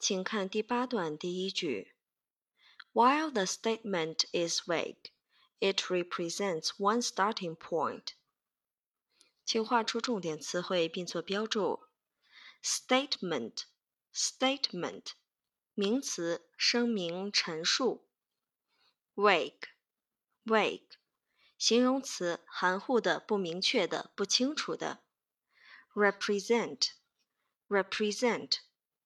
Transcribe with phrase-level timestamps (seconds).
[0.00, 1.94] 请看第八段第一句：
[2.92, 5.10] While the statement is vague,
[5.58, 8.10] it represents one starting point.
[9.44, 11.88] 请画出重点词汇并做标注。
[12.62, 13.64] Statement,
[14.14, 15.06] statement，
[15.74, 18.08] 名词，声明、陈述。
[19.16, 19.70] Vague,
[20.44, 20.86] vague，
[21.58, 25.02] 形容词，含糊的、不明确的、不清楚的。
[25.94, 26.90] Represent,
[27.68, 28.58] represent，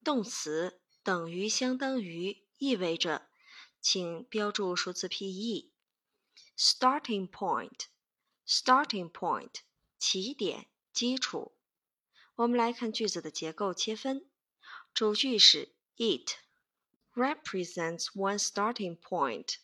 [0.05, 0.77] 动词。
[1.06, 3.28] 等于相当于意味着，
[3.80, 5.72] 请标注数字 P-E。
[6.58, 9.58] Starting point，starting point，
[10.00, 11.54] 起点、基础。
[12.34, 14.28] 我们来看句子的结构切分。
[14.96, 16.38] 主句是 It
[17.14, 19.58] represents one starting point。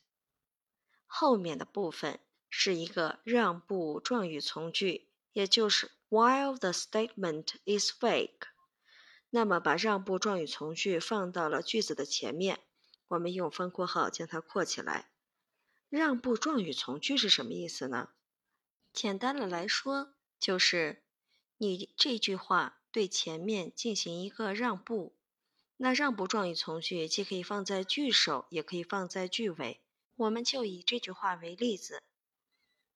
[1.07, 2.19] 后面的部分
[2.51, 8.50] 是一个让步状语从句，也就是 While the statement is vague。
[9.33, 12.59] 那么，把让步状语从句放到了句子的前面，
[13.07, 15.09] 我们用分括号将它括起来。
[15.89, 18.09] 让步状语从句是什么意思呢？
[18.91, 21.03] 简单的来说，就是
[21.57, 25.15] 你这句话对前面进行一个让步。
[25.77, 29.81] 那让步状语从句既可以放在句首，也可以放在句尾。
[30.17, 32.03] 我们就以这句话为例子，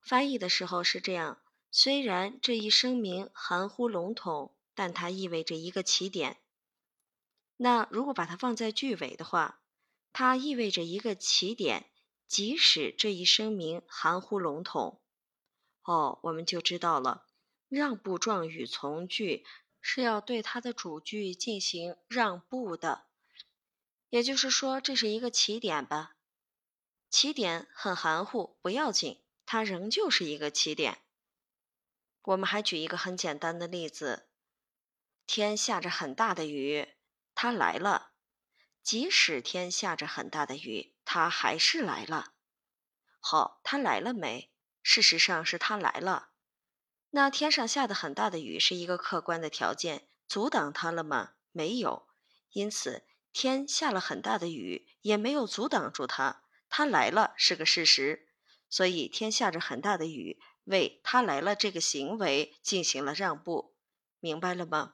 [0.02, 4.54] 翻译的时候是这样：虽然这一声明含糊笼统。
[4.76, 6.38] 但它意味着一个起点。
[7.58, 9.62] 那如果把它放在句尾的话，
[10.14, 11.90] 它意味着一个起点，
[12.28, 15.02] 即使这一声明含糊笼统。
[15.84, 17.26] 哦，我们就知道了，
[17.70, 19.46] 让步状语从句
[19.80, 23.06] 是要对它的主句进行让步的。
[24.10, 26.18] 也就是说，这是一个起点吧？
[27.10, 31.00] 起点很含糊，不要紧，它仍旧是一个起点。
[32.24, 34.28] 我们还举一个很简单的例子。
[35.28, 36.88] 天下着很大的雨，
[37.34, 38.12] 他来了。
[38.84, 42.34] 即使天下着很大的雨，他还是来了。
[43.20, 44.52] 好，他来了没？
[44.84, 46.30] 事实上是他来了。
[47.10, 51.32] 那天上下的很大的雨是一个客观的条件，阻挡他了吗？
[51.52, 52.08] 没有。
[52.52, 53.04] 因此，
[53.34, 56.44] 天下了很大的雨也没有阻挡住他。
[56.70, 58.28] 他来了是个事实，
[58.70, 63.76] 所以天下着很大的雨为他来了这个行为进行了让步。
[64.20, 64.94] 明白了吗？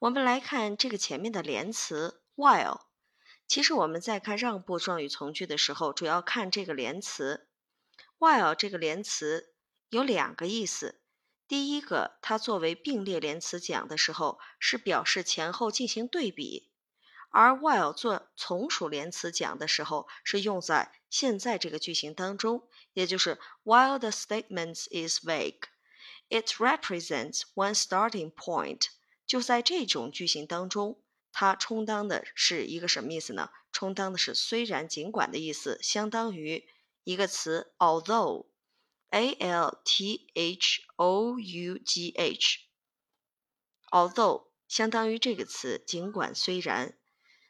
[0.00, 2.82] 我们来看这个前面的连词 while。
[3.48, 7.48] 其实我们在看让步状语从句的时候，主要看这个连词
[8.20, 8.54] while。
[8.54, 9.54] 这个连词
[9.88, 11.00] 有两个意思。
[11.48, 16.70] 第一个，它作为并列连词讲的时候，是表示前后进行对比；
[17.30, 28.90] 而 while 做从属连词讲的时候，是用在现在这个句型当中，也就是 while the statement is vague，it represents one starting point。
[29.28, 30.98] 就在这种句型当中，
[31.32, 33.50] 它充当的是一个什么意思呢？
[33.70, 36.66] 充当的是虽然、尽管的意思，相当于
[37.04, 42.14] 一个词 although，a l t h o u g
[43.90, 46.96] h，although 相当于这个词尽管、虽然。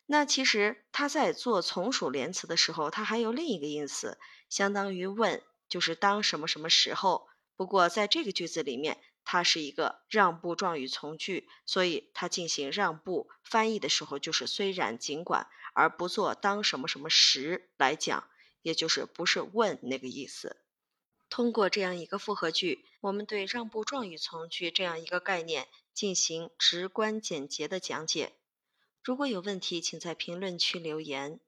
[0.06, 4.18] 那其实它在做从属连词的时候，它还有另一个意思，
[4.48, 7.28] 相当于 when，就是当什么什么时候。
[7.54, 9.00] 不过在这个句子里面。
[9.30, 18.26] 它是一个让步状语从句，所以它进行让步翻译的时候就是虽然尽管，而不做当什么什么时来讲，
[18.62, 20.56] 也就是不是问那个意思。
[21.28, 28.32] 通过这样一个复合句，我们对让步状语从句这样一个概念进行直观简洁的讲解。
[29.04, 31.38] 如果有问题，请在评论区留言。